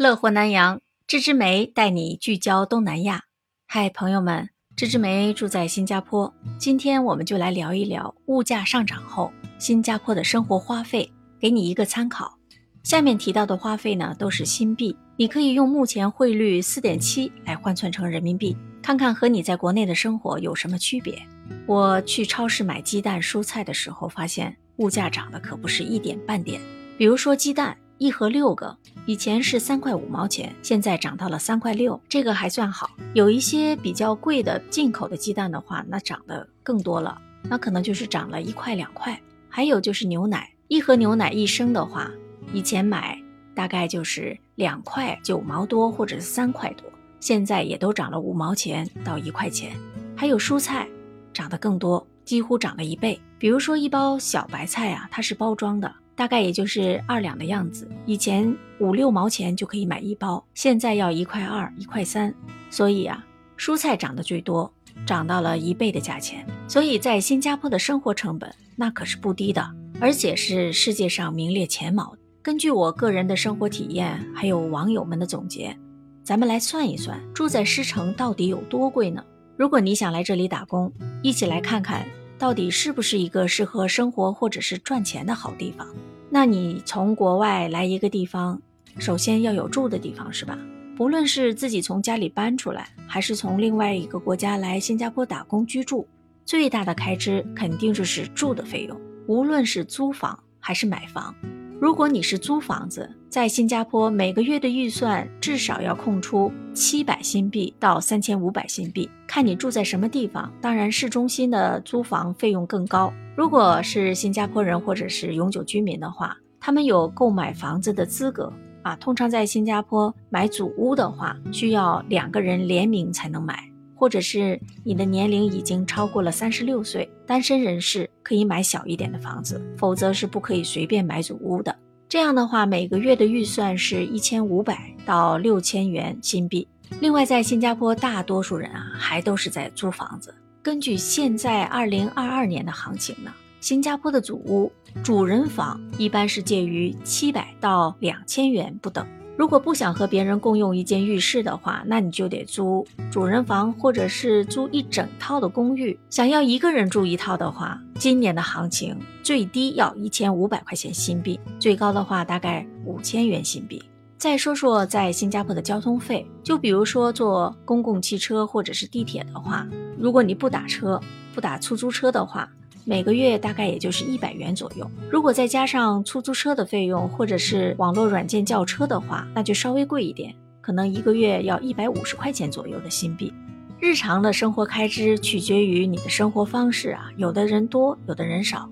[0.00, 3.24] 乐活南洋，芝芝梅带你聚焦东南亚。
[3.66, 12.38] 嗨，朋友们，芝芝梅住在新加坡，今天我们就来聊一聊物价上涨后新加坡的生活花费，给你一个参考。
[12.82, 21.22] 下面提到的花费呢，都是新币，你可以用目前汇率四点七来换算成人民币，看看和你在国内的生活有什么区别。
[21.66, 26.58] 我去超市买鸡蛋、蔬菜的时候，发现物价涨的可不是一点半点。
[26.96, 27.76] 比如说鸡蛋。
[28.00, 32.88] 一盒六个，以前是三块五毛钱，现在涨到了三块六，这个还算好。
[33.12, 39.20] 有一些比较贵的进口的鸡蛋的话，那涨得更多了，那可能就是涨了一块两块。
[39.50, 42.10] 还有就是牛奶，一盒牛奶一升的话，
[42.54, 43.20] 以前买
[43.54, 49.76] 大概就是两块九毛多或者是三块多，现在也都涨了五毛钱到一块钱。
[50.16, 50.88] 还有蔬菜，
[51.34, 53.20] 涨得更多，几乎涨了一倍。
[53.38, 55.94] 比如说一包小白菜啊，它是包装的。
[56.20, 62.34] 大概也就是二两的样子，以前五六毛钱就可以买一包，现在要一块二、一块三。
[62.68, 63.24] 所以啊，
[63.56, 64.70] 蔬菜涨得最多，
[65.06, 66.46] 涨到了一倍的价钱。
[66.68, 69.66] 所以在新加坡的生活成本那可是不低的，
[69.98, 72.14] 而且是世界上名列前茅。
[72.42, 75.74] 根据我个人的生活体验，还有网友们的总结，
[76.22, 79.24] 咱们来算一算，住在狮城到底有多贵呢？
[79.56, 82.06] 如果你想来这里打工，一起来看看。
[82.38, 85.86] 到底是不是一个适合生活或者是赚钱的好地方？
[86.32, 88.62] 那你从国外来一个地方，
[88.98, 90.56] 首先要有住的地方，是吧？
[90.96, 96.06] 不论是自己从家里搬出来，还是从另外一个国家来新加坡打工居住，
[96.44, 101.34] 最大的开支肯定就是住的费用，无论是租房还是买房。
[101.80, 110.52] 如果你是租房子，在新加坡每个月的预算至少要空出七百新币到三千五百新币，看你住在什么地方。
[110.60, 113.10] 当然，市中心的租房费用更高。
[113.34, 118.94] 如果是新加坡人或者是永久居民的话，他们有购买房子的资格啊。
[118.96, 123.58] 通常在新加坡买祖屋的话，需要两个人联名才能买。
[124.00, 131.76] 或者是你的年龄已经超过了三十六岁，单身人士可以买小一点的房子，否则是不可以随便买祖屋的。
[132.08, 136.66] 这样的话，每个月的预算是一千五百到六千元新币。
[136.98, 140.34] 另外，在新加坡，大多数人啊还都是在租房子。
[140.62, 144.72] 根据现在二零二二年的行情呢，新加坡的祖屋
[145.04, 149.06] 主人房一般是介于七百到两千元不等。
[149.40, 155.98] 如果不想和别人共用一间浴室的话，那你就得租主人房，或者是租一整套的公寓。
[156.10, 163.82] 想要一个人住一套的话，今年的行情最低要一千五百块钱新币，最高的话大概五千元新币。
[164.18, 171.00] 再说说在新加坡的交通费，就比如说坐公共汽车或者是地铁的话，如果你不打车、
[171.34, 172.46] 不打出租车的话。
[172.90, 183.32] 每个月大概也就是一百元左右，如果再加上出租车的费用或者是网络软件叫车的话，那就稍微贵一点，可能一个月要一百五十块钱左右的新币。
[183.78, 188.68] 日常的生活开支取决于你的生活方式啊，有的人多，有的人少。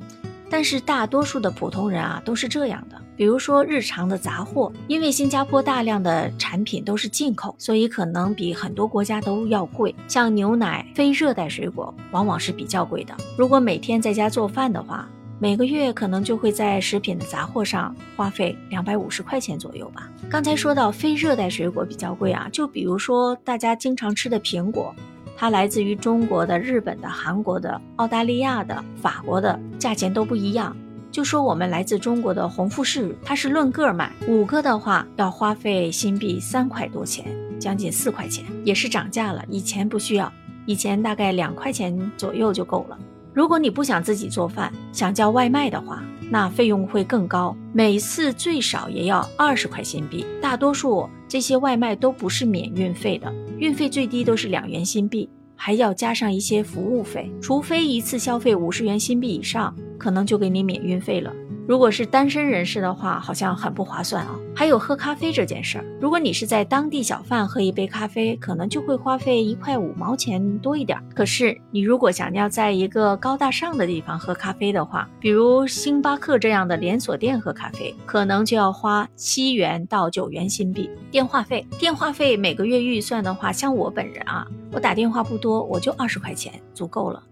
[0.51, 9.93] 但是大多数的普通人啊都是这样的，比如说日常的杂货，因为新加坡大量的产品都是进口，所以可能比很多国家都要贵。
[10.07, 13.13] 像牛奶、非热带水果，往往是比较贵的。
[13.37, 15.09] 如果每天在家做饭的话，
[15.41, 20.09] 每个月可能就会在食品的杂货上花费两百五十块钱左右吧。
[20.31, 24.95] 刚才说到非热带水果比较贵啊，就比如说大家经常吃的苹果。
[25.37, 30.77] 它来自于中国的、日本的、韩国的、澳大利亚的、法国的，价钱都不一样。
[31.19, 37.27] 就说我们来自中国的红富士，它是论个卖，五个的话要花费新币三块多钱，
[37.59, 39.45] 将近四块钱，也是涨价了。
[39.49, 40.33] 以前不需要，
[40.65, 42.97] 以前大概两块钱左右就够了。
[43.35, 50.25] 如果你不想自己做饭，想叫外卖的话，那费用会更高，每次最少也要二十块新币。
[50.41, 53.29] 大多数这些外卖都不是免运费的。
[53.59, 61.33] 运费最低都是两元新币，还要加上一些服务费，除非一次消费五十元新币以上，可能就给你免运费了。
[61.67, 64.35] 如果是单身人士的话，好像很不划算啊。
[64.57, 70.99] 还有喝咖啡这件事儿，如果你是在当地小贩喝一杯咖啡，可能就会花费一块五毛钱多一点。
[71.15, 80.89] 可是你如果想要在一个高大上的地方喝咖啡的话，比如星巴克这样的连锁店喝咖啡，可能就要花七元到九元新币。
[81.11, 87.23] 电话费，电话费每个月预算的话，像我本人啊，我打电话不多，我就二十块钱足够了。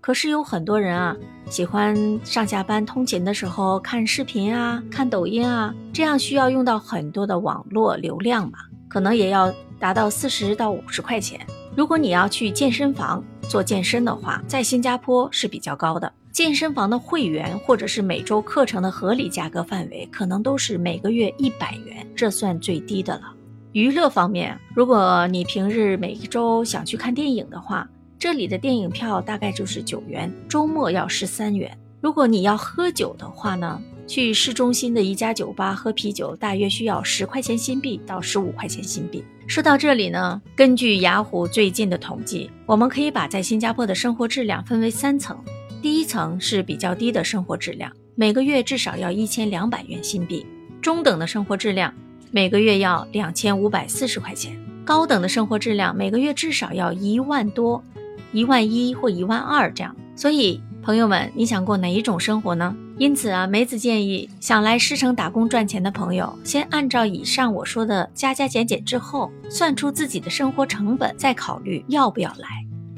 [0.00, 1.14] 可是有很多人啊，
[1.50, 1.94] 喜欢
[2.24, 8.58] 上下班通勤的时候看视频啊、看抖音啊，这样需要用到很多的网络流量嘛，
[8.88, 11.38] 可能也要达到四十到五十块钱。
[11.76, 16.10] 如果你要去健身房做健身的话，在新加坡是比较高的。
[16.32, 23.32] 健身房的会员或者是每周课程的合理价格范围，可能都是每个月一百元，这算最低的了。
[23.72, 27.88] 娱乐方面，如果你平日每一周想去看电影的话，
[28.20, 31.74] 这里的电影票大概就是九元，周末要十三元。
[32.02, 39.24] 如果你要喝酒的话呢，去市中心的一家酒吧喝啤酒，大约需要十块钱新币到十五块钱新币。
[39.46, 45.34] 说到这里呢，根据雅虎最近的统计，我们可以把在新加坡的生活质量分为三层。
[45.80, 50.44] 第一层是比较低的生活质量，每个月至少要一千两百元新币；
[50.82, 51.90] 中等的生活质量。
[52.30, 57.82] 每个月要两千五百四十块钱，高等的生活质量每个月至少要一万多，
[58.32, 59.94] 一万一或一万二这样。
[60.14, 62.74] 所以，朋友们，你想过哪一种生活呢？
[62.98, 72.48] 因此啊，梅子建议想来狮城打工赚钱的朋友，先按照以上我说的加加减减之后，算出自己的生活成本，再考虑要不要来。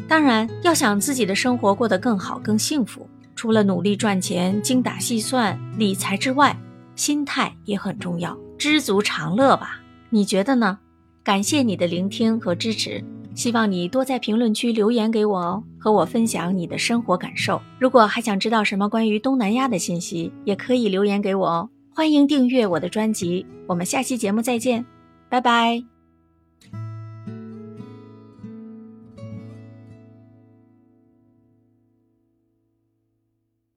[0.09, 6.57] 当然，要想自己的生活过得更好、更幸福，除了努力赚钱、精打细算理财之外，
[6.97, 8.37] 心态也很重要。
[8.59, 9.81] 知足常乐吧，
[10.11, 10.81] 你觉得呢？
[11.25, 13.03] 感谢你的聆听和支持，
[13.35, 17.61] 希望你多在评论区留言给我哦，和我分享你的生活感受。
[17.79, 21.69] 如果还想知道什么关于东南亚的信息，也可以留言给我哦。
[21.95, 24.85] 欢迎订阅我的专辑，我们下期节目再见，
[25.29, 25.92] 拜拜。